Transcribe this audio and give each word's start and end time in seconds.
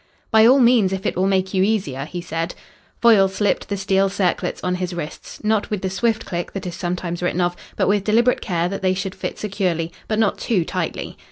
"By 0.31 0.47
all 0.47 0.57
means, 0.57 0.91
if 0.93 1.05
it 1.05 1.15
will 1.15 1.27
make 1.27 1.53
you 1.53 1.61
easier," 1.61 2.05
he 2.05 2.21
said. 2.21 2.55
Foyle 3.03 3.27
slipped 3.27 3.69
the 3.69 3.77
steel 3.77 4.09
circlets 4.09 4.59
on 4.63 4.73
his 4.81 4.95
wrists, 4.95 5.43
not 5.43 5.69
with 5.69 5.83
the 5.83 5.91
swift 5.91 6.25
click 6.25 6.53
that 6.53 6.65
is 6.65 6.73
sometimes 6.73 7.21
written 7.21 7.39
of, 7.41 7.55
but 7.75 7.87
with 7.87 8.03
deliberate 8.03 8.41
care 8.41 8.67
that 8.67 8.81
they 8.81 8.95
should 8.95 9.13
fit 9.13 9.37
securely, 9.37 9.91
but 10.07 10.17
not 10.17 10.39
too 10.39 10.65
tightly. 10.65 11.19